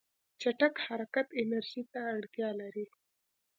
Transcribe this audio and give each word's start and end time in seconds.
چټک 0.41 0.75
حرکت 0.85 1.27
انرژي 1.41 1.83
ته 1.91 1.99
اړتیا 2.15 2.49
لري. 2.59 2.85